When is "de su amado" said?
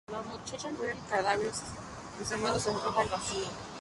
2.17-2.59